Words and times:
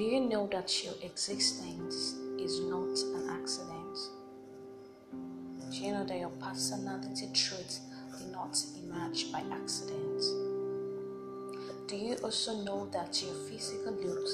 Do 0.00 0.06
you 0.06 0.20
know 0.20 0.46
that 0.50 0.82
your 0.82 0.94
existence 1.02 2.14
is 2.38 2.58
not 2.60 2.88
an 2.88 3.28
accident? 3.38 3.98
Do 5.70 5.76
you 5.76 5.92
know 5.92 6.06
that 6.06 6.18
your 6.18 6.30
personality 6.40 7.28
traits 7.34 7.82
did 8.16 8.32
not 8.32 8.56
emerge 8.82 9.30
by 9.30 9.42
accident? 9.52 10.22
Do 11.86 11.96
you 11.96 12.16
also 12.24 12.62
know 12.62 12.88
that 12.94 13.22
your 13.22 13.34
physical 13.46 13.92
looks 13.92 14.30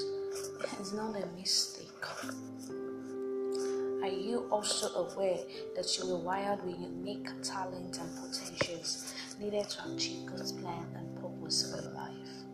is 0.79 0.93
not 0.93 1.21
a 1.21 1.25
mistake? 1.37 2.05
Are 4.01 4.07
you 4.07 4.47
also 4.49 4.87
aware 5.03 5.39
that 5.75 5.97
you 5.97 6.07
were 6.07 6.19
wired 6.19 6.65
with 6.65 6.79
unique 6.79 7.27
talent 7.43 7.99
and 7.99 8.09
potentials 8.15 9.13
needed 9.37 9.67
to 9.67 9.93
achieve 9.93 10.27
God's 10.27 10.53
plan 10.53 10.85
and 10.95 11.13
purpose 11.21 11.69
for 11.69 11.81
your 11.81 11.91
life? 11.91 12.46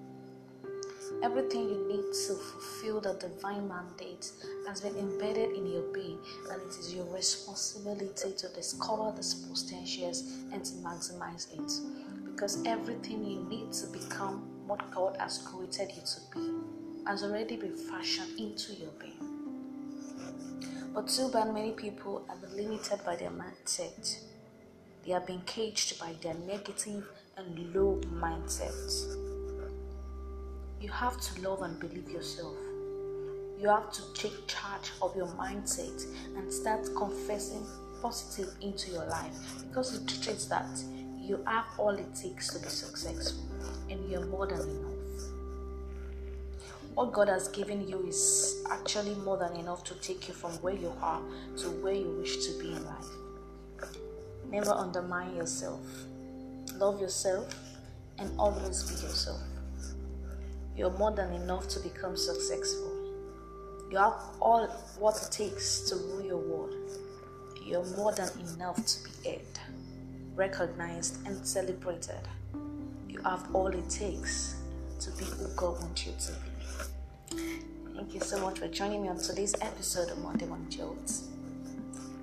Everything 1.22 1.70
you 1.70 1.88
need 1.88 2.14
to 2.28 2.34
fulfill 2.34 3.02
the 3.02 3.14
divine 3.14 3.68
mandate 3.68 4.32
has 4.68 4.82
been 4.82 4.96
embedded 4.98 5.52
in 5.56 5.68
your 5.68 5.84
being, 5.94 6.20
and 6.50 6.62
it 6.62 6.80
is 6.80 6.94
your 6.94 7.06
responsibility 7.14 8.34
to 8.38 8.48
discover 8.50 9.14
these 9.16 9.34
potentials 9.34 10.24
and 10.52 10.64
to 10.66 10.74
maximize 10.76 11.54
it. 11.54 11.72
Because 12.26 12.66
everything 12.66 13.26
you 13.26 13.46
need 13.50 13.72
to 13.74 13.88
become 13.88 14.50
what 14.68 14.90
God 14.92 15.18
has 15.20 15.40
created 15.40 15.92
you 15.96 16.02
to 16.02 16.20
be 16.34 17.06
has 17.06 17.24
already 17.24 17.58
been 17.58 17.76
fashioned 17.76 18.40
into 18.40 18.74
your 18.74 18.92
being. 19.00 19.34
But 20.94 21.08
too 21.08 21.30
bad 21.30 21.54
many 21.54 21.72
people 21.72 22.26
are 22.30 22.56
limited 22.56 23.00
by 23.06 23.16
their 23.16 23.32
mindset. 23.32 24.20
They 25.06 25.12
have 25.12 25.26
been 25.28 25.42
caged 25.42 26.00
by 26.00 26.14
their 26.22 26.36
negative 26.36 27.08
and 27.36 27.74
low 27.76 28.00
mindsets. 28.14 29.33
You 30.84 30.90
have 30.90 31.18
to 31.22 31.42
love 31.50 31.62
and 31.62 31.80
believe 31.80 32.10
yourself. 32.10 32.58
You 33.58 33.70
have 33.70 33.90
to 33.94 34.02
take 34.14 34.48
charge 34.48 34.92
of 35.02 35.16
your 35.16 35.28
mindset 35.28 36.06
and 36.36 36.52
start 36.52 36.90
confessing 36.98 37.66
positive 38.02 38.54
into 38.60 38.92
your 38.92 39.06
life 39.06 39.64
because 39.66 39.96
it 39.96 40.28
is 40.28 40.50
that 40.50 40.68
you 41.22 41.42
have 41.48 41.64
all 41.78 41.92
it 41.92 42.14
takes 42.14 42.50
to 42.50 42.60
be 42.60 42.68
successful 42.68 43.46
and 43.90 44.12
you're 44.12 44.26
more 44.26 44.46
than 44.46 44.60
enough. 44.60 44.90
What 46.96 47.14
God 47.14 47.30
has 47.30 47.48
given 47.48 47.88
you 47.88 48.06
is 48.06 48.62
actually 48.70 49.16
more 49.16 49.38
than 49.38 49.56
enough 49.56 49.86
to 49.86 49.94
take 50.02 50.28
you 50.28 50.34
from 50.34 50.52
where 50.56 50.76
you 50.76 50.92
are 51.02 51.22
to 51.60 51.68
where 51.82 51.96
you 51.96 52.14
wish 52.20 52.46
to 52.46 52.60
be 52.60 52.74
in 52.74 52.86
life. 52.86 53.08
Never 54.50 54.72
undermine 54.72 55.34
yourself. 55.38 55.80
Love 56.76 57.00
yourself 57.00 57.56
and 58.20 58.30
always 58.38 58.84
be 58.84 58.96
yourself. 59.02 59.40
You're 60.76 60.92
more 60.92 61.12
than 61.12 61.34
enough 61.34 61.68
to 61.70 61.80
become 61.80 62.18
successful. 62.18 62.92
You 63.92 63.98
have 63.98 64.14
all 64.42 64.68
what 64.98 65.16
it 65.18 65.32
takes 65.32 65.82
to 65.90 65.96
rule 65.96 66.26
your 66.26 66.38
world. 66.38 66.92
You're 67.64 67.86
more 67.96 68.14
than 68.14 68.30
enough 68.56 68.84
to 68.84 69.04
be 69.04 69.30
heard, 69.30 69.60
recognized, 70.36 71.26
and 71.28 71.46
celebrated. 71.46 72.28
You 73.08 73.22
have 73.24 73.48
all 73.54 73.68
it 73.68 73.90
takes 73.90 74.56
to 75.00 75.12
be 75.12 75.26
who 75.26 75.48
God 75.56 75.80
wants 75.80 76.08
you 76.08 76.14
to 76.20 76.32
be. 76.32 76.50
Thank 77.96 78.14
you 78.16 78.20
so 78.22 78.40
much 78.42 78.60
for 78.60 78.68
joining 78.68 79.04
me 79.04 79.10
on 79.10 79.18
today's 79.18 79.54
episode 79.62 80.10
of 80.10 80.18
Monday 80.20 80.46
Morning 80.46 80.70
Jolts. 80.70 81.28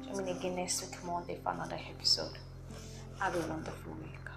Join 0.06 0.24
me 0.24 0.32
again 0.32 0.56
next 0.56 0.82
week, 0.82 1.04
Monday, 1.04 1.38
for 1.42 1.52
another 1.52 1.78
episode. 1.88 2.36
Have 3.20 3.36
a 3.36 3.40
wonderful 3.48 3.92
week. 4.02 4.29